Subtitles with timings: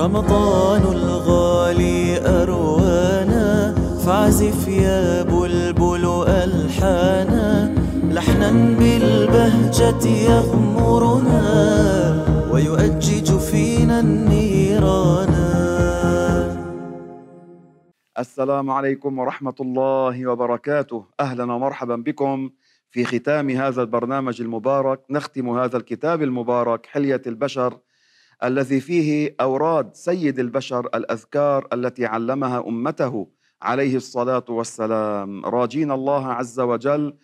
[0.00, 7.74] رمضان الغالي أروانا فاعزف يا بلبل ألحانا.
[8.08, 11.42] لحنا بالبهجة يغمرنا
[12.52, 15.34] ويؤجج فينا النيران
[18.18, 21.04] السلام عليكم ورحمة الله وبركاته.
[21.20, 22.50] أهلا ومرحبا بكم
[22.90, 25.00] في ختام هذا البرنامج المبارك.
[25.10, 27.78] نختم هذا الكتاب المبارك حلية البشر.
[28.44, 33.28] الذي فيه أوراد سيد البشر الأذكار التي علمها أمته
[33.62, 35.46] عليه الصلاة والسلام.
[35.46, 37.14] راجين الله عز وجل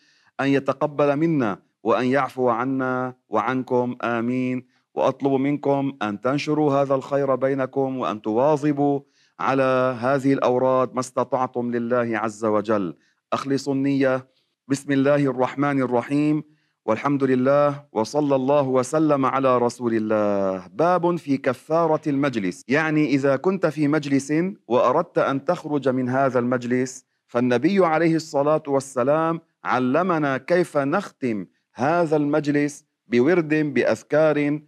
[0.40, 3.96] أن يتقبل منا وأن يعفو عنا وعنكم.
[4.02, 4.66] آمين.
[4.94, 9.00] وأطلب منكم أن تنشروا هذا الخير بينكم وأن تواظبوا
[9.40, 12.96] على هذه الأوراد ما استطعتم لله عز وجل.
[13.32, 14.28] أخلصوا النية.
[14.68, 16.55] بسم الله الرحمن الرحيم.
[16.86, 20.66] والحمد لله وصلى الله وسلم على رسول الله.
[20.66, 22.62] باب في كفارة المجلس.
[22.68, 24.32] يعني إذا كنت في مجلس
[24.68, 32.84] وأردت أن تخرج من هذا المجلس فالنبي عليه الصلاة والسلام علمنا كيف نختم هذا المجلس
[33.06, 34.60] بورد بأذكار.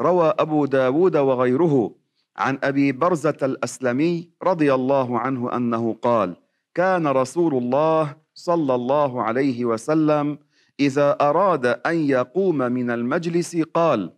[0.00, 1.94] روى أبو داود وغيره
[2.36, 6.36] عن أبي برزة الأسلمي رضي الله عنه أنه قال
[6.74, 10.38] كان رسول الله صلى الله عليه وسلم
[10.80, 14.12] إذا أراد أن يقوم من المجلس قال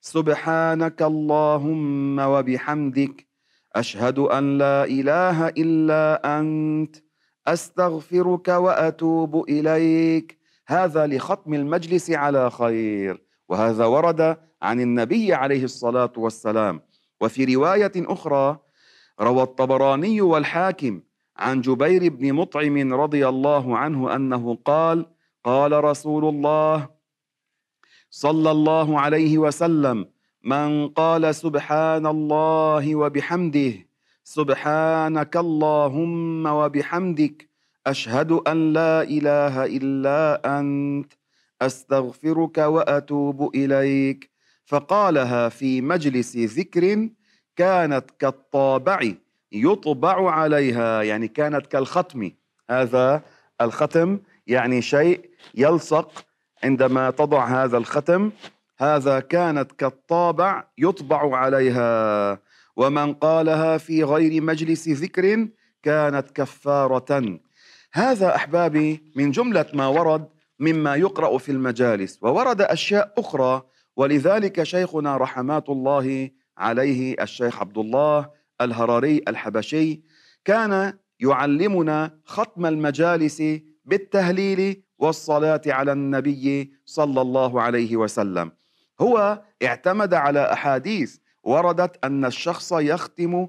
[0.00, 3.26] سبحانك اللهم وبحمدك
[3.76, 6.96] أشهد أن لا إله إلا أنت
[7.46, 10.38] أستغفرك وأتوب إليك.
[10.66, 13.22] هذا لختم المجلس على خير.
[13.48, 16.80] وهذا ورد عن النبي عليه الصلاة والسلام.
[17.20, 18.58] وفي رواية أخرى
[19.20, 21.00] روى الطبراني والحاكم
[21.36, 25.06] عن جبير بن مطعم رضي الله عنه أنه قال
[25.44, 26.88] قال رسول الله
[28.10, 30.06] صلى الله عليه وسلم
[30.44, 33.72] من قال سبحان الله وبحمده
[34.24, 37.48] سبحانك اللهم وبحمدك
[37.86, 40.20] أشهد أن لا إله إلا
[40.58, 41.12] أنت
[41.62, 44.30] أستغفرك وأتوب إليك.
[44.64, 47.08] فقالها في مجلس ذكر
[47.56, 49.12] كانت كالطابع
[49.52, 51.02] يطبع عليها.
[51.02, 52.30] يعني كانت كالختم.
[52.70, 53.22] هذا
[53.60, 56.24] الختم يعني شيء يلصق
[56.64, 58.30] عندما تضع هذا الختم.
[58.78, 62.38] هذا كانت كالطابع يطبع عليها.
[62.76, 65.48] ومن قالها في غير مجلس ذكر
[65.82, 67.38] كانت كفارة.
[67.92, 72.18] هذا أحبابي من جملة ما ورد مما يقرأ في المجالس.
[72.22, 73.62] وورد أشياء أخرى
[73.96, 78.30] ولذلك شيخنا رحمات الله عليه الشيخ عبد الله
[78.60, 80.02] الهراري الحبشي
[80.44, 83.42] كان يعلمنا ختم المجالس
[83.84, 88.52] بالتهليل والصلاة على النبي صلى الله عليه وسلم.
[89.00, 93.46] هو اعتمد على أحاديث وردت أن الشخص يختم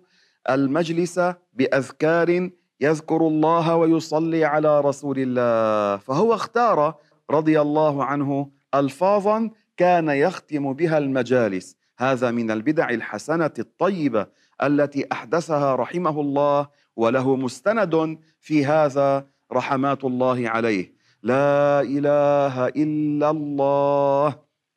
[0.50, 1.20] المجلس
[1.54, 2.50] بأذكار
[2.82, 5.98] يذكر الله ويصلي على رسول الله.
[5.98, 6.96] فهو اختار
[7.32, 11.76] رضي الله عنه الفاظا كان يختم بها المجالس.
[11.98, 14.28] هذا من البدع الحسنة الطيبة
[14.64, 21.03] التي أحدثها رحمه الله وله مستند في هذا رحمات الله عليه.
[21.24, 24.36] لا إله إلا الله.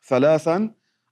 [0.09, 0.71] ثلاثا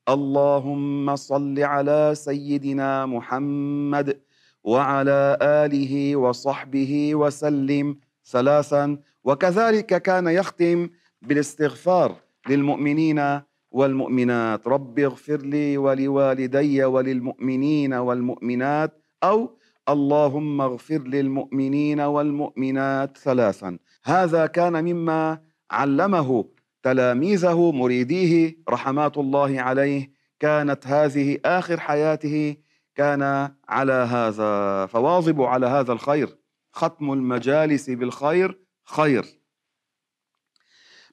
[0.09, 4.21] اللهم صل على سيدنا محمد
[4.65, 7.99] وعلى آله وصحبه وسلم.
[8.25, 10.89] ثلاثا وكذلك كان يختم
[11.22, 12.16] بالاستغفار
[12.49, 13.41] للمؤمنين
[13.71, 14.69] والمؤمنات.
[14.69, 19.51] رب اغفر لي ولوالدي وللمؤمنين والمؤمنات أو
[19.89, 23.19] اللهم اغفر للمؤمنين والمؤمنات.
[23.19, 26.44] ثلاثا هذا كان مما علمه
[26.82, 32.56] تلاميذه مريديه رحمات الله عليه كانت هذه آخر حياته
[32.94, 36.38] كان على هذا فواظبوا على هذا الخير.
[36.72, 39.25] ختم المجالس بالخير خير.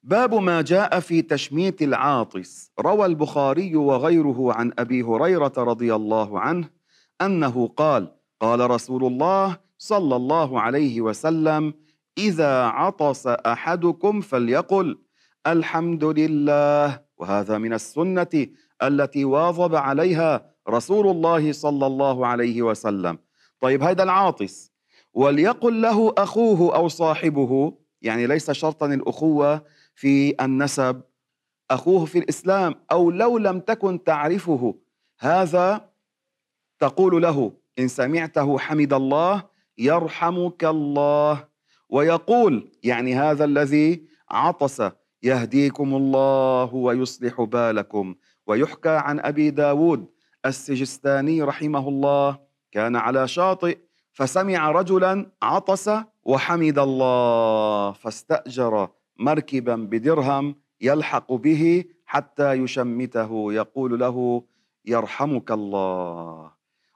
[0.04, 2.72] باب ما جاء في تشميت العاطس.
[2.80, 6.70] روى البخاري وغيره عن أبي هريرة رضي الله عنه
[7.22, 11.74] أنه قال قال رسول الله صلى الله عليه وسلم
[12.18, 15.02] إذا عطس أحدكم فليقل
[15.48, 18.48] الحمد لله وهذا من السنة
[18.84, 23.18] التي واظب عليها رسول الله صلى الله عليه وسلم.
[23.60, 24.72] طيب هذا العاطس
[25.14, 29.64] وليقل له أخوه أو صاحبه يعني ليس شرطا الأخوة
[29.96, 31.02] في النسب
[31.72, 34.76] أخوه في الإسلام أو لو لم تكن تعرفه.
[35.20, 35.90] هذا
[36.80, 39.44] تقول له إن سمعته حمد الله
[39.78, 41.51] يرحمك الله.
[41.92, 44.82] ويقول يعني هذا الذي عطس
[45.24, 48.16] يهديكم الله ويصلح بالكم.
[48.48, 50.06] ويحكى عن أبي داود
[50.46, 52.40] السجستاني رحمه الله
[52.72, 53.78] كان على شاطئ
[54.14, 55.90] فسمع رجلا عطس
[56.24, 58.90] وحمد الله فاستأجر
[59.20, 64.44] مركبا بدرهم يلحق به حتى يشمته يقول له
[64.86, 66.52] يرحمك الله.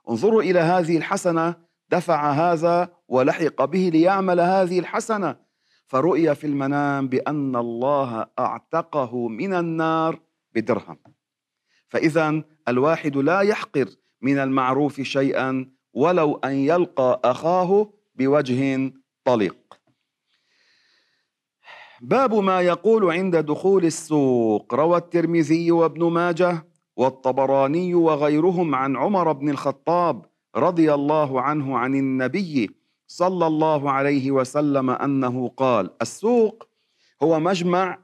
[0.09, 1.55] انظروا إلى هذه الحسنة
[1.89, 5.35] دفع هذا ولحق به ليعمل هذه الحسنة.
[5.87, 10.19] فرؤي في المنام بأن الله أعتقه من النار
[10.55, 10.97] بدرهم.
[11.87, 13.89] فاذا الواحد لا يحقر
[14.21, 18.93] من المعروف شيئا ولو أن يلقى أخاه بوجه
[19.23, 19.55] طلق
[22.01, 29.49] باب ما يقول عند دخول السوق روى الترمذي وابن ماجه والطبراني وغيرهم عن عمر بن
[29.49, 30.25] الخطاب
[30.57, 32.69] رضي الله عنه عن النبي
[33.07, 36.67] صلى الله عليه وسلم أنه قال السوق
[37.23, 37.97] هو مجمع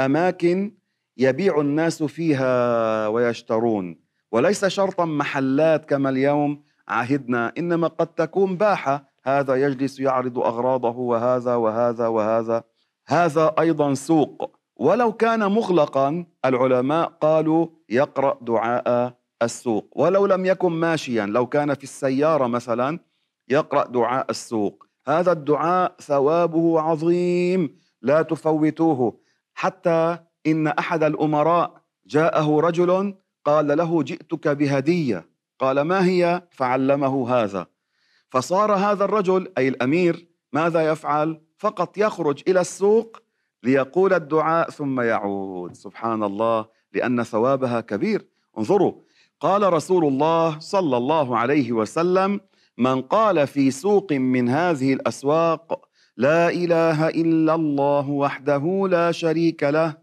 [0.00, 0.74] أماكن
[1.16, 3.96] يبيع الناس فيها ويشترون
[4.32, 11.54] وليس شرطا محلات كما اليوم عهدنا إنما قد تكون باحة هذا يجلس يعرض أغراضه وهذا
[11.54, 12.62] وهذا وهذا
[13.06, 14.56] هذا أيضا سوق.
[14.76, 19.92] ولو كان مغلقا العلماء قالوا يقرأ دعاء السوق.
[19.96, 22.98] ولو لم يكن ماشيا لو كان في السيارة مثلا
[23.48, 24.86] يقرأ دعاء السوق.
[25.06, 29.20] هذا الدعاء ثوابه عظيم لا تفوتوه.
[29.54, 33.14] حتى إن أحد الأمراء جاءه رجل
[33.44, 35.28] قال له جئتك بهدية.
[35.58, 37.66] قال ما هي؟ فعلمه هذا.
[38.30, 43.22] فصار هذا الرجل أي الأمير ماذا يفعل؟ فقط يخرج إلى السوق
[43.62, 45.74] ليقول الدعاء ثم يعود.
[45.74, 48.26] سبحان الله لأن ثوابها كبير.
[48.58, 48.92] انظروا
[49.40, 52.40] قال رسول الله صلى الله عليه وسلم
[52.78, 59.96] من قال في سوق من هذه الأسواق لا إله إلا الله وحده لا شريك له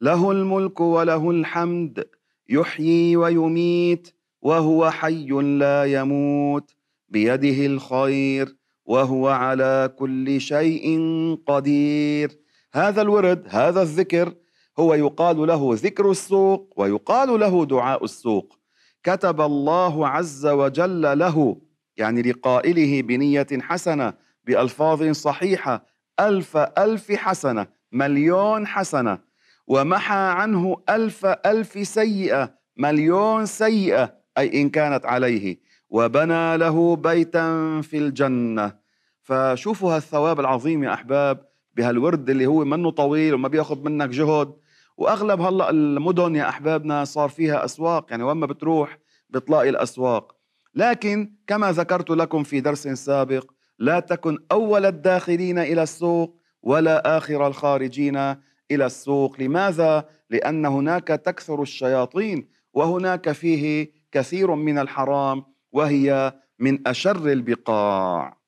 [0.00, 2.04] له الملك وله الحمد
[2.48, 6.74] يحيي ويميت وهو حي لا يموت
[7.08, 8.56] بيده الخير
[8.86, 10.86] وهو على كل شيء
[11.46, 12.38] قدير.
[12.72, 14.34] هذا الورد هذا الذكر
[14.78, 18.59] هو يقال له ذكر السوق ويقال له دعاء السوق.
[19.02, 21.56] كتب الله عز وجل له
[21.96, 24.12] يعني لقائله بنية حسنة
[24.44, 25.86] بألفاظ صحيحة
[26.20, 29.18] ألف ألف حسنة مليون حسنة.
[29.66, 35.58] ومحى عنه ألف ألف سيئة مليون سيئة أي إن كانت عليه.
[35.90, 38.72] وبنى له بيتا في الجنة.
[39.22, 44.52] فشوفوا هالثواب العظيم يا أحباب بهالورد اللي هو منه طويل وما بياخذ منك جهد.
[45.00, 48.98] واغلب هلا المدن يا أحبابنا صار فيها أسواق يعني وين ما بتروح
[49.30, 50.36] بتلاقي الأسواق.
[50.74, 57.46] لكن كما ذكرت لكم في درس سابق لا تكن أول الداخلين إلى السوق ولا آخر
[57.46, 58.16] الخارجين
[58.70, 59.40] إلى السوق.
[59.40, 68.40] لماذا؟ لأن هناك تكثر الشياطين وهناك فيه كثير من الحرام وهي من أشر البقاع.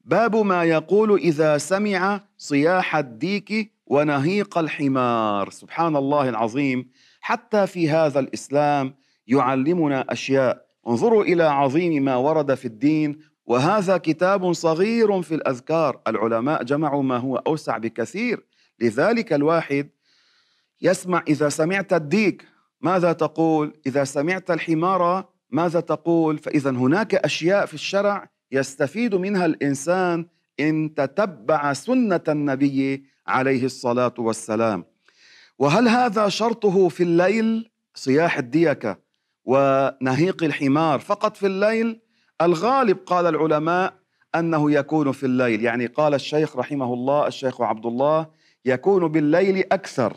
[0.00, 5.50] باب ما يقول إذا سمع صياح الديك ونهيق الحمار.
[5.50, 6.90] سبحان الله العظيم.
[7.20, 8.94] حتى في هذا الإسلام
[9.26, 10.66] يعلمنا أشياء.
[10.88, 13.18] انظروا إلى عظيم ما ورد في الدين.
[13.46, 16.00] وهذا كتاب صغير في الأذكار.
[16.06, 18.46] العلماء جمعوا ما هو أوسع بكثير.
[18.80, 19.88] لذلك الواحد
[20.82, 22.44] يسمع إذا سمعت الديك
[22.80, 30.26] ماذا تقول؟ إذا سمعت الحمار ماذا تقول؟ فإذا هناك أشياء في الشرع يستفيد منها الإنسان
[30.60, 34.84] إن تتبع سنة النبي عليه الصلاة والسلام.
[35.58, 38.98] وهل هذا شرطه في الليل؟ صياح الديكة
[39.44, 41.00] ونهيق الحمار.
[41.00, 42.00] فقط في الليل؟
[42.42, 43.94] الغالب قال العلماء
[44.34, 45.64] أنه يكون في الليل.
[45.64, 48.26] يعني قال الشيخ رحمه الله الشيخ عبد الله
[48.64, 50.16] يكون بالليل أكثر.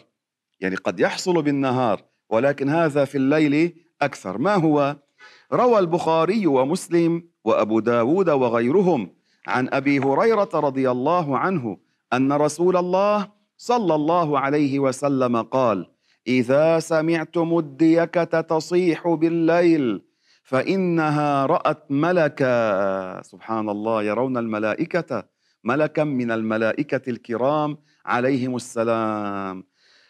[0.59, 4.37] يعني قد يحصل بالنهار ولكن هذا في الليل أكثر.
[4.37, 4.95] ما هو؟
[5.53, 9.15] روى البخاري ومسلم وأبو داود وغيرهم
[9.47, 11.77] عن أبي هريرة رضي الله عنه
[12.13, 15.87] أن رسول الله صلى الله عليه وسلم قال
[16.27, 20.01] إذا سمعتم الديكة تصيح بالليل
[20.43, 23.21] فإنها رأت ملكا.
[23.21, 25.23] سبحان الله يرون الملائكة
[25.63, 29.63] ملكا من الملائكة الكرام عليهم السلام.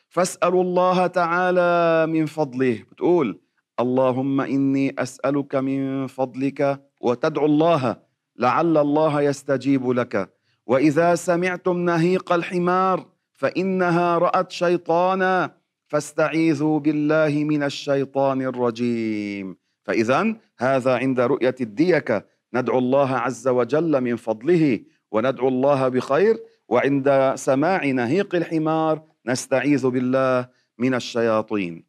[0.09, 2.83] فاسألوا الله تعالى من فضله.
[2.91, 3.41] بتقول
[3.79, 7.97] اللهم إني أسألك من فضلك وتدعو الله
[8.37, 10.40] لعل الله يستجيب لك.
[10.71, 15.51] وإذا سمعتم نهيق الحمار فإنها رأت شيطانا
[15.87, 19.57] فاستعيذوا بالله من الشيطان الرجيم.
[19.83, 22.23] فاذا هذا عند رؤية الديكه
[22.53, 24.79] ندعو الله عز وجل من فضله
[25.11, 26.39] وندعو الله بخير.
[26.67, 30.47] وعند سماع نهيق الحمار نستعيذ بالله
[30.77, 31.83] من الشياطين.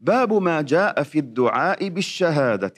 [0.00, 2.74] باب ما جاء في الدعاء بالشهادة.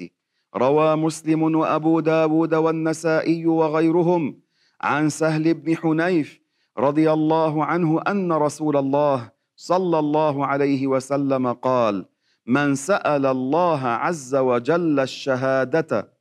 [0.56, 4.45] روى مسلم وأبو داود والنسائي وغيرهم
[4.80, 6.40] عن سهل بن حنيف
[6.78, 12.06] رضي الله عنه أن رسول الله صلى الله عليه وسلم قال
[12.46, 16.12] من سأل الله عز وجل الشهادة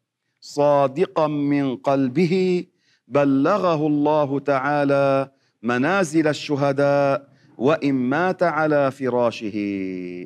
[0.42, 2.66] صادقا من قلبه
[3.08, 5.32] بلغه الله تعالى
[5.64, 9.56] منازل الشهداء وإن مات على فراشه.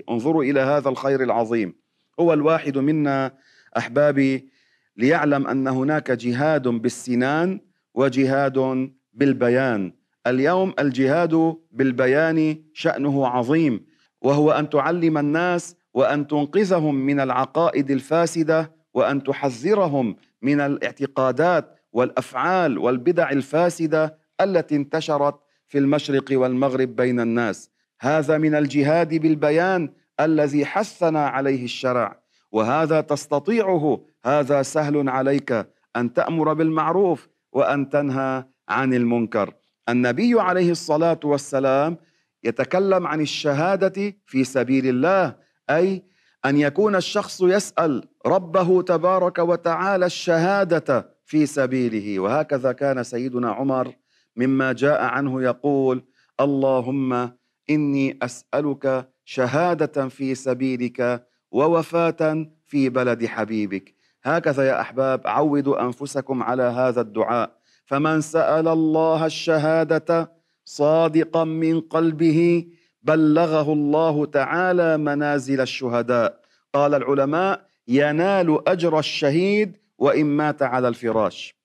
[0.10, 1.74] انظروا إلى هذا الخير العظيم.
[2.20, 3.34] هو الواحد منا
[3.78, 4.50] أحبابي
[4.98, 7.60] ليعلم أن هناك جهاد بالسنان
[8.00, 9.94] وجهاد بالبيان.
[10.28, 13.86] اليوم الجهاد بالبيان شأنه عظيم
[14.22, 23.32] وهو أن تعلم الناس وأن تنقذهم من العقائد الفاسدة وأن تحذرهم من الاعتقادات والأفعال والبدع
[23.32, 25.36] الفاسدة التي انتشرت
[25.68, 27.72] في المشرق والمغرب بين الناس.
[28.02, 29.90] هذا من الجهاد بالبيان
[30.20, 32.20] الذي حثنا عليه الشرع
[32.52, 34.02] وهذا تستطيعه.
[34.26, 37.30] هذا سهل عليك أن تأمر بالمعروف
[37.60, 39.54] وأن تنهى عن المنكر.
[39.90, 41.98] النبي عليه الصلاة والسلام
[42.44, 45.36] يتكلم عن الشهادة في سبيل الله
[45.70, 46.04] أي
[46.46, 52.20] أن يكون الشخص يسأل ربه تبارك وتعالى الشهادة في سبيله.
[52.20, 53.94] وهكذا كان سيدنا عمر
[54.36, 56.04] مما جاء عنه يقول
[56.40, 57.32] اللهم
[57.70, 63.99] إني أسألك شهادة في سبيلك ووفاة في بلد حبيبك.
[64.24, 67.52] هكذا يا أحباب عودوا أنفسكم على هذا الدعاء.
[67.86, 70.32] فمن سأل الله الشهادة
[70.66, 72.68] صادقا من قلبه
[73.04, 76.40] بلغه الله تعالى منازل الشهداء.
[76.74, 81.56] قال العلماء ينال أجر الشهيد وإن مات على الفراش.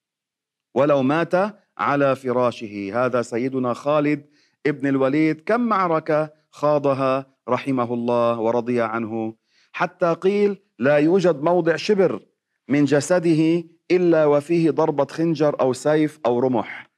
[0.74, 1.34] ولو مات
[1.78, 2.90] على فراشه.
[2.94, 4.26] هذا سيدنا خالد
[4.66, 9.34] ابن الوليد كم معركة خاضها رحمه الله ورضي عنه.
[9.72, 12.20] حتى قيل لا يوجد موضع شبر.
[12.68, 16.90] من جسده إلا وفيه ضربة خنجر أو سيف أو رمح.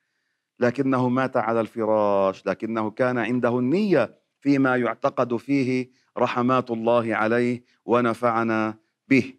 [0.60, 8.74] لكنه مات على الفراش لكنه كان عنده النية فيما يعتقد فيه رحمات الله عليه ونفعنا
[9.08, 9.34] به.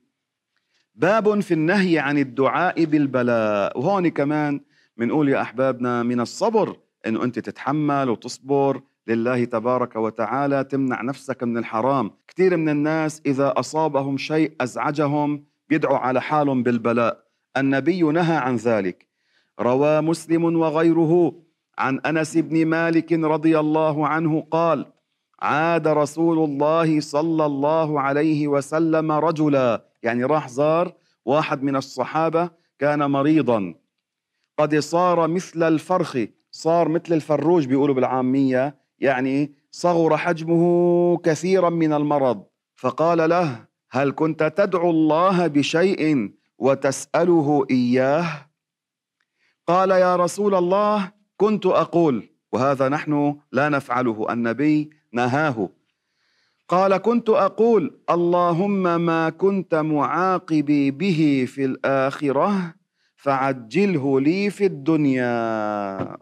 [0.96, 4.62] باب في النهي عن الدعاء بالبلاء وهون كمان
[4.98, 11.58] بنقول يا أحبابنا من الصبر انه أنت تتحمل وتصبر لله تبارك وتعالى تمنع نفسك من
[11.58, 12.12] الحرام.
[12.28, 17.24] كثير من الناس إذا أصابهم شيء أزعجهم بيدعوا على حالهم بالبلاء.
[17.58, 19.08] النبي نهى عن ذلك.
[19.60, 21.34] روى مسلم وغيره
[21.78, 24.86] عن أنس بن مالك رضي الله عنه قال
[25.40, 30.94] عاد رسول الله صلى الله عليه وسلم رجلا يعني راح زار
[31.26, 33.74] واحد من الصحابة كان مريضا.
[34.58, 36.18] قد صار مثل الفرخ
[36.52, 42.44] صار مثل الفروج بيقولوا بالعامية يعني صغر حجمه كثيرا من المرض.
[42.76, 43.66] فقال له
[43.98, 48.28] هل كنت تدعو الله بشيء وتسأله إياه؟
[49.68, 55.70] قال يا رسول الله كنت أقول وهذا نحن لا نفعله النبي نهاه.
[56.68, 62.76] قال كنت أقول اللهم ما كنت معاقبي به في الآخرة
[63.16, 65.36] فعجله لي في الدنيا.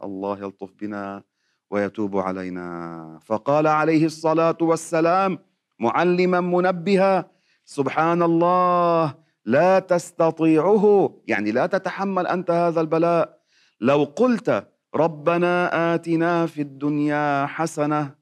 [0.03, 1.23] الله يلطف بنا
[1.71, 3.19] ويتوب علينا.
[3.25, 5.39] فقال عليه الصلاة والسلام
[5.79, 7.34] معلما منبها
[7.65, 11.13] سبحان الله لا تستطيعه.
[11.27, 13.39] يعني لا تتحمل أنت هذا البلاء.
[13.81, 18.15] لو قلت ربنا آتنا في الدنيا حسنة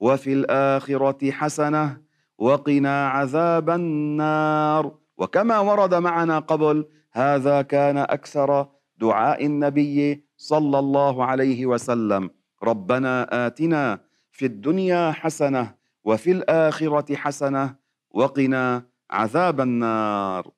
[0.00, 2.00] وفي الآخرة حسنة
[2.38, 4.94] وقنا عذاب النار.
[5.18, 12.30] وكما ورد معنا قبل هذا كان أكثر دعاء النبي صلى الله عليه وسلم.
[12.62, 15.74] ربنا آتنا في الدنيا حسنة
[16.04, 17.83] وفي الآخرة حسنة
[18.14, 20.50] وقنا عذاب النار.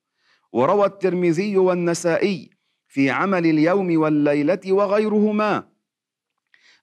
[0.53, 2.49] وروى الترمذي والنسائي
[2.87, 5.63] في عمل اليوم والليلة وغيرهما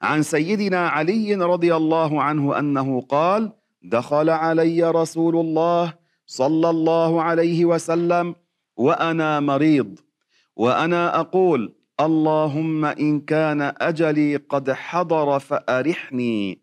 [0.03, 3.53] عن سيدنا علي رضي الله عنه أنه قال
[3.83, 5.95] دخل علي رسول الله
[6.27, 8.35] صلى الله عليه وسلم
[8.77, 9.99] وأنا مريض
[10.57, 16.63] وأنا أقول اللهم إن كان أجلي قد حضر فأرحني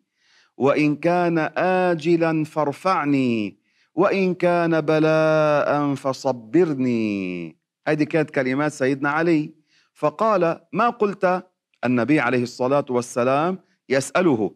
[0.58, 3.61] وإن كان اجلا فارفعني
[3.96, 7.58] وإن كان بلاء فصبرني.
[7.88, 9.54] هذه كانت كلمات سيدنا علي.
[9.94, 11.44] فقال ما قلت
[11.86, 14.56] النبي عليه الصلاة والسلام يسأله؟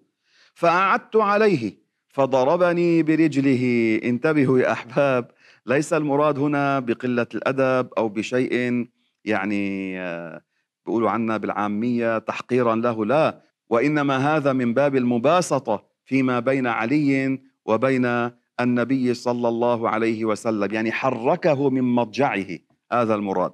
[0.53, 1.77] فأعدت عليه
[2.07, 3.95] فضربني برجله.
[4.03, 5.31] انتبهوا يا أحباب
[5.65, 8.87] ليس المراد هنا بقلة الأدب أو بشيء
[9.25, 10.41] يعني آه،
[10.85, 13.41] بيقولوا عنا بالعامية تحقيرا له لا.
[13.69, 20.91] وإنما هذا من باب المباسطة فيما بين علي وبين النبي صلى الله عليه وسلم يعني
[20.91, 22.47] حركه من مضجعه
[22.91, 23.53] هذا المراد.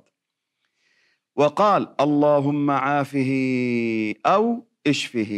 [1.35, 3.31] وقال اللهم عافه
[4.25, 5.33] أو اشفه.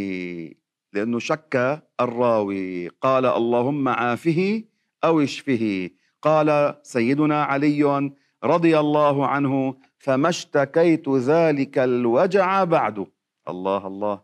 [0.93, 2.87] لأنه شك الراوي.
[2.87, 4.63] قال اللهم عافه
[5.03, 5.89] أو اشفه.
[6.21, 8.11] قال سيدنا علي
[8.43, 13.05] رضي الله عنه فما اشتكيت ذلك الوجع بعد.
[13.49, 14.21] الله الله.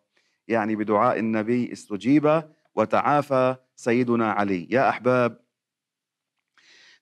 [0.47, 2.43] يعني بدعاء النبي استجيب
[2.75, 4.67] وتعافى سيدنا علي.
[4.69, 5.39] يا أحباب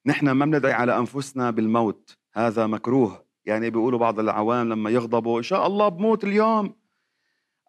[0.05, 3.25] نحن ما بندعي على أنفسنا بالموت هذا مكروه.
[3.46, 6.75] يعني بيقولوا بعض العوام لما يغضبوا إن شاء الله بموت اليوم.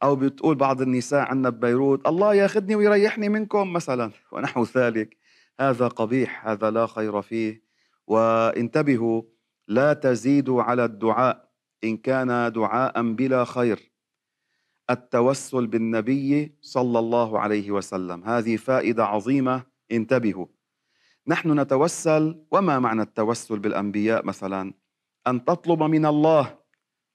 [0.02, 3.72] أو بتقول بعض النساء عنا ببيروت الله ياخذني ويريحني منكم.
[3.72, 5.16] مثلا ونحو ذلك.
[5.60, 7.62] هذا قبيح هذا لا خير فيه.
[8.06, 9.22] وانتبهوا
[9.68, 11.48] لا تزيدوا على الدعاء
[11.84, 13.87] إن كان دعاء بلا خير.
[14.90, 18.24] التوسل بالنبي صلى الله عليه وسلم.
[18.24, 19.62] هذه فائدة عظيمة.
[19.92, 20.46] انتبهوا.
[21.26, 24.72] نحن نتوسل وما معنى التوسل بالأنبياء مثلا؟
[25.26, 26.58] أن تطلب من الله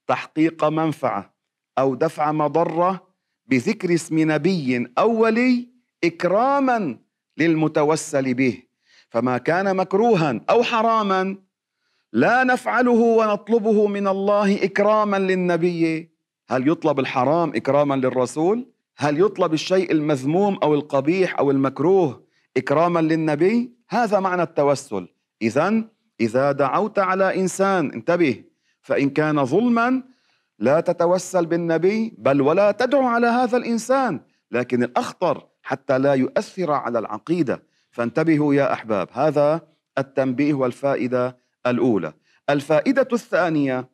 [0.07, 1.33] تحقيق منفعة
[1.77, 3.07] أو دفع مضرة
[3.45, 5.69] بذكر اسم نبي أو ولي
[6.03, 6.97] إكراما
[7.37, 8.63] للمتوسل به.
[9.09, 11.37] فما كان مكروها أو حراما
[12.13, 16.12] لا نفعله ونطلبه من الله إكراما للنبي.
[16.49, 22.23] هل يطلب الحرام إكراما للرسول؟ هل يطلب الشيء المذموم أو القبيح أو المكروه
[22.57, 25.07] إكراما للنبي؟ هذا معنى التوسل.
[25.41, 25.83] اذا
[26.19, 28.43] إذا دعوت على إنسان انتبه
[28.81, 30.03] فإن كان ظلما
[30.59, 34.19] لا تتوسل بالنبي بل ولا تدعو على هذا الإنسان
[34.51, 37.63] لكن الأخطر حتى لا يؤثر على العقيدة.
[37.91, 39.61] فانتبهوا يا أحباب هذا
[39.97, 42.13] التنبيه والفائدة الأولى.
[42.49, 43.89] الفائدة الثانية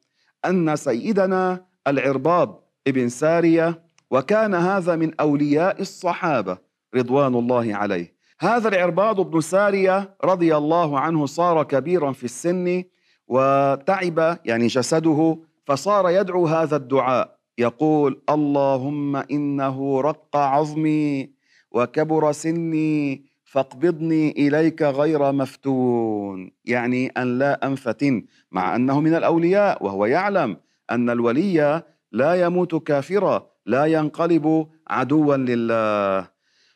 [0.45, 3.81] أن سيدنا العرباض ابن سارية
[4.11, 6.57] وكان هذا من أولياء الصحابة
[6.95, 8.13] رضوان الله عليه.
[8.39, 12.83] هذا العرباض بن سارية رضي الله عنه صار كبيرا في السن
[13.27, 17.39] وتعب يعني جسده فصار يدعو هذا الدعاء.
[17.57, 21.29] يقول اللهم إنه رق عظمي
[21.71, 26.51] وكبر سني فاقبضني إليك غير مفتون.
[26.65, 30.57] يعني أن لا انفتن مع أنه من الأولياء وهو يعلم
[30.91, 36.29] أن الولي لا يموت كافرا لا ينقلب عدوا لله.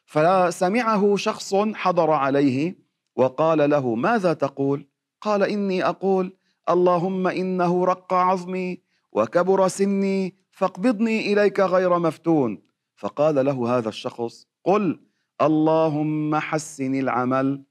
[0.05, 2.75] فسمعه شخص حضر عليه
[3.15, 4.87] وقال له ماذا تقول؟
[5.21, 6.37] قال إني أقول
[6.69, 12.61] اللهم إنه رق عظمي وكبر سني فاقبضني إليك غير مفتون.
[12.95, 14.99] فقال له هذا الشخص قل
[15.41, 17.63] اللهم حسن العمل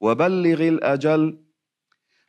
[0.00, 1.38] وبلغ الأجل.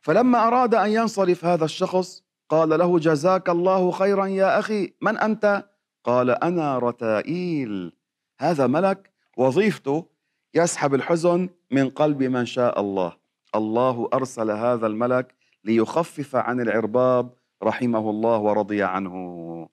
[0.00, 4.92] فلما أراد أن ينصرف هذا الشخص قال له جزاك الله خيرا يا أخي.
[5.02, 5.64] من أنت?
[6.04, 7.92] قال أنا رتائيل.
[8.40, 10.06] هذا ملك وظيفته
[10.54, 13.16] يسحب الحزن من قلب من شاء الله.
[13.54, 17.32] الله أرسل هذا الملك ليخفف عن العرباب
[17.62, 19.68] رحمه الله ورضي عنه.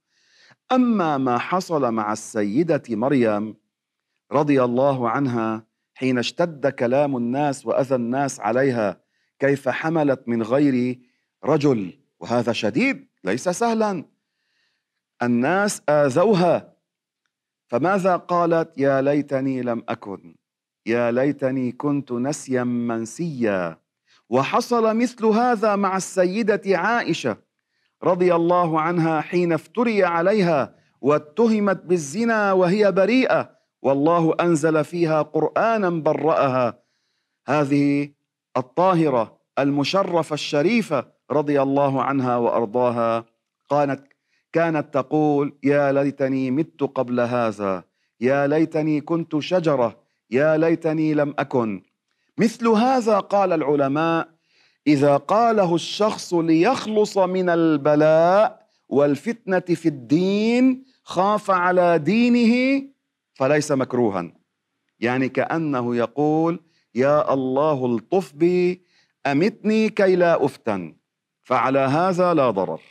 [0.71, 3.55] أما ما حصل مع السيدة مريم
[4.31, 9.01] رضي الله عنها حين اشتد كلام الناس وأذى الناس عليها
[9.39, 10.99] كيف حملت من غير
[11.45, 14.05] رجل وهذا شديد ليس سهلا.
[15.23, 16.73] الناس آذوها.
[17.67, 20.35] فماذا قالت؟ يا ليتني لم أكن.
[20.85, 23.77] يا ليتني كنت نسيا منسيا.
[24.29, 27.37] وحصل مثل هذا مع السيدة عائشة
[28.03, 33.57] رضي الله عنها حين افتري عليها واتهمت بالزنا وهي بريئة.
[33.81, 36.79] والله أنزل فيها قرانا برأها.
[37.47, 38.13] هذه
[38.57, 43.25] الطاهرة المشرفة الشريفة رضي الله عنها وأرضاها
[43.69, 44.03] كانت
[44.53, 47.83] كانت تقول يا ليتني مت قبل هذا
[48.21, 49.97] يا ليتني كنت شجرة
[50.31, 51.81] يا ليتني لم أكن.
[52.37, 54.29] مثل هذا قال العلماء
[54.87, 62.83] إذا قاله الشخص ليخلص من البلاء والفتنة في الدين خاف على دينه
[63.33, 64.33] فليس مكروها.
[64.99, 66.59] يعني كأنه يقول
[66.95, 68.81] يا الله الطف بي
[69.25, 70.95] أمتني كي لا أفتن.
[71.43, 72.81] فعلى هذا لا ضرر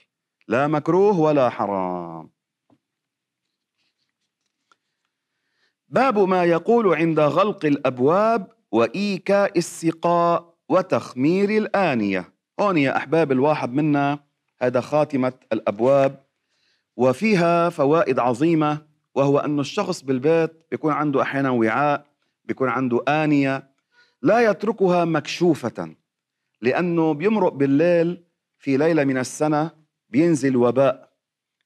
[0.49, 2.31] لا مكروه ولا حرام.
[5.89, 12.33] باب ما يقول عند غلق الأبواب وإيكاء السقاء وتخمير الآنية.
[12.61, 14.19] هون يا أحباب الواحد منا
[14.63, 16.25] هذا خاتمة الأبواب
[16.97, 22.07] وفيها فوائد عظيمة وهو أن الشخص بالبيت بيكون عنده أحيانا وعاء
[22.45, 23.71] بيكون عنده آنية
[24.23, 25.95] لا يتركها مكشوفة
[26.61, 28.25] لأنه بيمرق بالليل
[28.63, 29.71] في ليلة من السنة
[30.09, 31.13] بينزل وباء.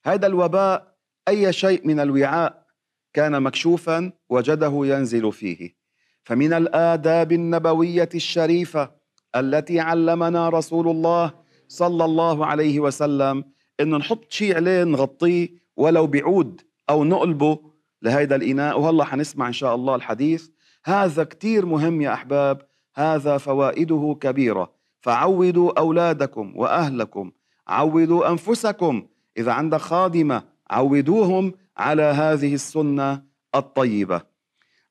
[0.04, 0.96] هذا الوباء
[1.28, 2.66] أي شيء من الوعاء
[3.12, 5.76] كان مكشوفا وجده ينزل فيه.
[6.24, 8.90] فمن الآداب النبوية الشريفة
[9.36, 11.34] التي علمنا رسول الله
[11.68, 13.44] صلى الله عليه وسلم
[13.80, 17.58] إن نحط شيء عليه نغطيه ولو بعود أو نقلبه
[18.02, 18.80] لهيدا الإناء.
[18.80, 20.48] وهلا حنسمع إن شاء الله الحديث.
[20.84, 22.62] هذا كتير مهم يا أحباب.
[22.94, 24.75] هذا فوائده كبيرة.
[25.06, 27.32] فعودوا أولادكم وأهلكم.
[27.68, 29.06] عودوا أنفسكم.
[29.36, 33.22] إذا عندك خادمة عودوهم على هذه السنة
[33.54, 34.20] الطيبة.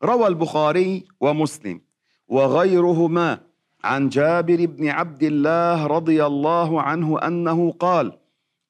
[0.03, 1.81] روى البخاري ومسلم.
[2.27, 3.39] وغيرهما
[3.83, 8.11] عن جابر بن عبد الله رضي الله عنه أنه قال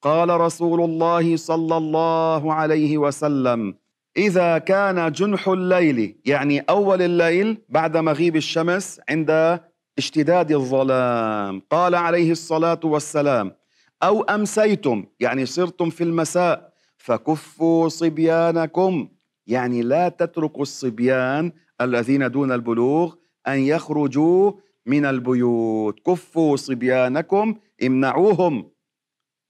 [0.02, 3.76] قال رسول الله صلى الله عليه وسلم
[4.18, 9.60] إذا كان جنح الليل يعني أول الليل بعد مغيب الشمس عند
[9.98, 11.62] اشتداد الظلام.
[11.72, 13.52] قال عليه الصلاة والسلام
[14.04, 19.10] أو أمسيتم يعني صرتم في المساء فكفوا صبيانكم.
[19.48, 23.14] يعني لا تتركوا الصبيان الذين دون البلوغ
[23.48, 24.52] أن يخرجوا
[24.86, 26.00] من البيوت.
[26.00, 28.72] كفوا صبيانكم امنعوهم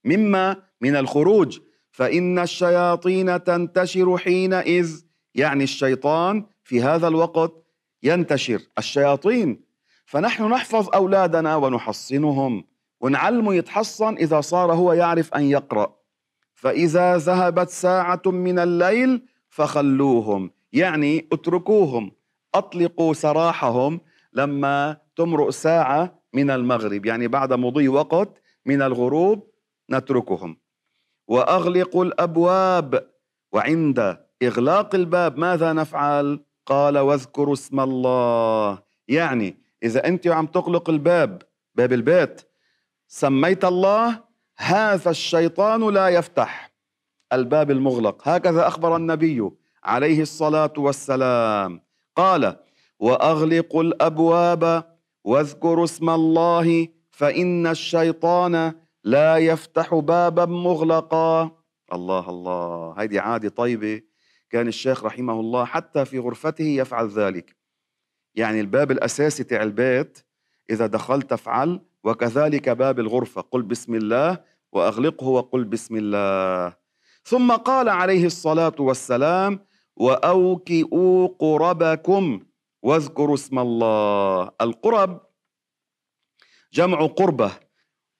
[0.05, 1.59] مما من الخروج.
[1.91, 5.01] فإن الشياطين تنتشر حينئذ
[5.35, 7.53] يعني الشيطان في هذا الوقت
[8.03, 8.61] ينتشر.
[8.77, 9.64] الشياطين
[10.05, 12.63] فنحن نحفظ أولادنا ونحصنهم
[13.01, 15.95] ونعلمه يتحصن إذا صار هو يعرف أن يقرأ
[16.53, 22.11] فإذا ذهبت ساعة من الليل فخلوهم يعني اتركوهم
[22.55, 24.01] أطلقوا سراحهم
[24.33, 29.51] لما تمرق ساعة من المغرب يعني بعد مضي وقت من الغروب
[29.91, 30.57] نتركهم
[31.27, 33.09] وأغلقوا الأبواب
[33.51, 41.41] وعند إغلاق الباب ماذا نفعل؟ قال واذكروا اسم الله يعني إذا أنت عم تغلق الباب
[41.75, 42.41] باب البيت.
[43.07, 44.23] سميت الله
[44.57, 46.71] هذا الشيطان لا يفتح.
[47.33, 48.27] الباب المغلق.
[48.27, 49.51] هكذا أخبر النبي
[49.83, 51.81] عليه الصلاة والسلام.
[52.15, 52.55] قال
[52.99, 54.83] وأغلقوا الأبواب
[55.23, 61.51] واذكروا اسم الله فإن الشيطان لا يفتح بابا مغلقا.
[61.93, 62.95] الله الله.
[62.97, 64.01] هذه عادة طيبة.
[64.49, 67.55] كان الشيخ رحمه الله حتى في غرفته يفعل ذلك.
[68.35, 70.19] يعني الباب الأساسي تاع البيت
[70.69, 76.73] إذا دخلت افعل وكذلك باب الغرفة قل بسم الله وأغلقه وقل بسم الله.
[77.23, 79.59] ثم قال عليه الصلاة والسلام
[79.95, 82.45] وأوكئوا قربكم
[82.83, 84.51] واذكروا اسم الله.
[84.61, 85.21] القرب
[86.73, 87.51] جمع قربة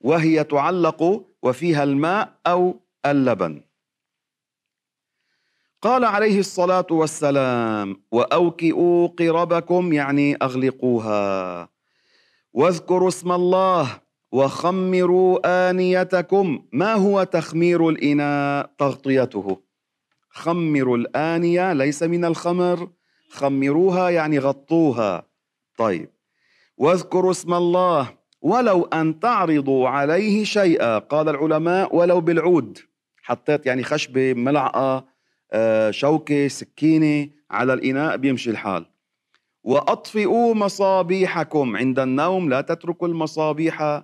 [0.01, 3.61] وهي تعلق وفيها الماء أو اللبن.
[5.85, 11.69] قال عليه الصلاة والسلام وأوكئوا قربكم يعني أغلقوها.
[12.53, 13.87] واذكروا اسم الله
[14.31, 16.65] وخمروا آنيتكم.
[16.71, 19.61] ما هو تخمير الإناء؟ تغطيته.
[20.29, 22.89] خمروا الآنية ليس من الخمر.
[23.29, 25.25] خمروها يعني غطوها.
[25.77, 26.09] طيب.
[26.77, 30.97] واذكروا اسم الله ولو أن تعرضوا عليه شيئا.
[30.97, 32.79] قال العلماء ولو بالعود.
[33.23, 35.14] حطيت يعني خشبة ملعقة
[35.89, 38.85] شوكة سكينة على الإناء بيمشي الحال.
[39.63, 41.77] وأطفئوا مصابيحكم.
[41.77, 44.03] عند النوم لا تتركوا المصابيح.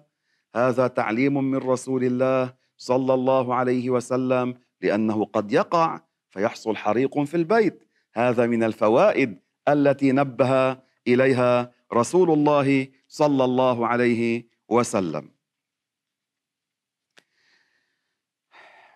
[0.55, 7.37] هذا تعليم من رسول الله صلى الله عليه وسلم لأنه قد يقع فيحصل حريق في
[7.37, 7.83] البيت.
[8.13, 15.31] هذا من الفوائد التي نبه إليها رسول الله صلى الله عليه وسلم.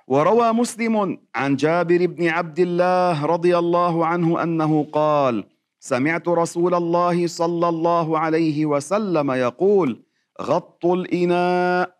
[0.07, 5.43] وروى مسلم عن جابر بن عبد الله رضي الله عنه أنه قال
[5.79, 10.03] سمعت رسول الله صلى الله عليه وسلم يقول
[10.41, 11.95] غطوا الإناء.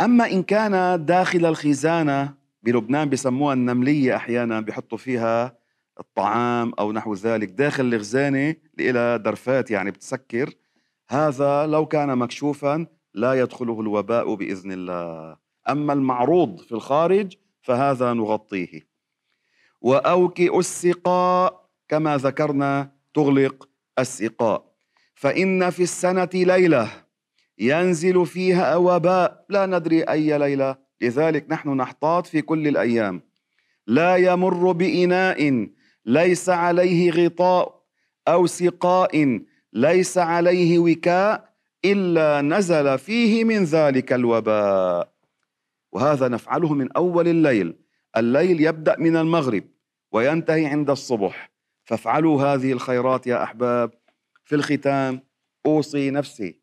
[0.00, 5.58] أما إن كان داخل الخزانة بلبنان بسموها النملية أحيانا بحطوا فيها
[6.00, 10.54] الطعام أو نحو ذلك داخل الخزانة إلى درفات يعني بتسكر
[11.08, 15.47] هذا لو كان مكشوفا لا يدخله الوباء بإذن الله.
[15.68, 18.88] أما المعروض في الخارج فهذا نغطيه.
[19.80, 24.64] وأوكئ السقاء كما ذكرنا تغلق السقاء.
[25.14, 26.88] فإن في السنة ليلة
[27.58, 30.76] ينزل فيها وباء لا ندري أي ليلة.
[31.00, 33.22] لذلك نحن نحتاط في كل الأيام.
[33.86, 35.68] لا يمر بإناء
[36.06, 37.82] ليس عليه غطاء
[38.28, 39.40] أو سقاء
[39.72, 41.54] ليس عليه وكاء
[41.84, 45.17] إلا نزل فيه من ذلك الوباء.
[45.92, 47.74] وهذا نفعله من أول الليل.
[48.16, 49.64] الليل يبدأ من المغرب
[50.12, 51.50] وينتهي عند الصبح.
[51.84, 53.90] فافعلوا هذه الخيرات يا أحباب
[54.44, 55.28] في الختام.
[55.66, 56.60] أوصي نفسي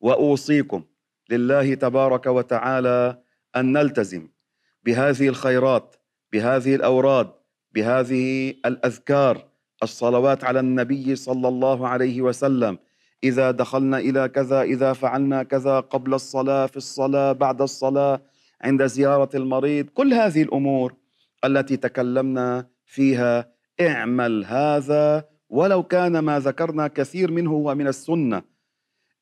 [0.00, 0.84] وأوصيكم
[1.30, 3.22] لله تبارك وتعالى
[3.56, 4.28] أن نلتزم
[4.82, 5.96] بهذه الخيرات
[6.32, 7.32] بهذه الأوراد
[7.72, 9.48] بهذه الأذكار
[9.82, 12.78] الصلوات على النبي صلى الله عليه وسلم.
[13.28, 18.20] إذا دخلنا إلى كذا إذا فعلنا كذا قبل الصلاة في الصلاة بعد الصلاة
[18.62, 20.94] عند زيارة المريض كل هذه الأمور
[21.44, 23.48] التي تكلمنا فيها
[23.80, 28.42] اعمل هذا ولو كان ما ذكرنا كثير منه هو من السنة.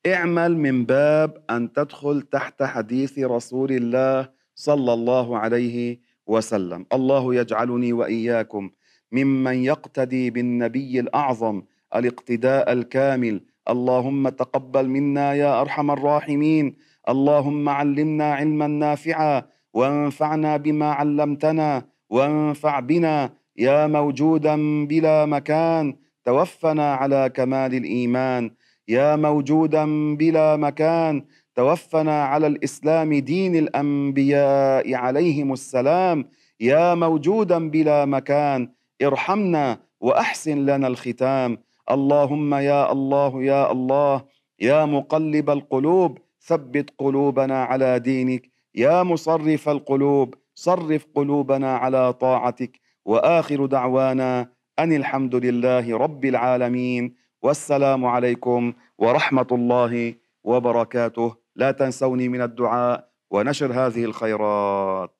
[0.07, 6.85] اعمل من باب أن تدخل تحت حديث رسول الله صلى الله عليه وسلم.
[6.93, 8.69] الله يجعلني وإياكم
[9.11, 11.61] ممن يقتدي بالنبي الأعظم
[11.95, 16.75] الاقتداء الكامل اللهم تقبل منا يا أرحم الراحمين.
[17.09, 25.95] اللهم علمنا علما نافعا وانفعنا بما علمتنا وانفع بنا يا موجودا بلا مكان.
[26.25, 28.51] توفنا على كمال الإيمان.
[28.87, 31.25] يا موجودا بلا مكان.
[31.55, 36.25] توفنا على الإسلام دين الأنبياء عليهم السلام.
[36.59, 38.69] يا موجودا بلا مكان.
[39.01, 41.57] ارحمنا وأحسن لنا الختام.
[41.91, 44.25] اللهم يا الله يا الله
[44.59, 48.49] يا مقلب القلوب ثبت قلوبنا على دينك.
[48.75, 52.79] يا مصرف القلوب صرف قلوبنا على طاعتك.
[53.05, 57.15] وآخر دعوانا أن الحمد لله رب العالمين.
[57.41, 61.35] والسلام عليكم ورحمة الله وبركاته.
[61.55, 65.14] لا تنسوني من الدعاء ونشر هذه الخيرات.